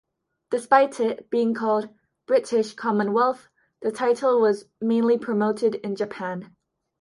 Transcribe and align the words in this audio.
Despite 0.49 0.99
it 0.99 1.29
being 1.29 1.53
called 1.53 1.89
"British 2.25 2.73
Commonwealth", 2.73 3.49
the 3.83 3.91
title 3.91 4.41
was 4.41 4.65
mainly 4.81 5.19
promoted 5.19 5.75
in 5.75 5.95
Japan. 5.95 6.55